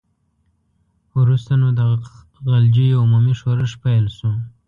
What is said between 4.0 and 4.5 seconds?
شو.